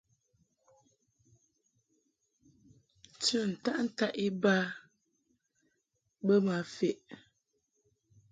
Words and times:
Tɨ 3.23 3.37
ntaʼ 3.51 3.77
ntaʼ 3.85 4.13
iba 4.27 4.55
bə 6.25 6.33
ma 6.45 6.55
feʼ. 6.75 6.95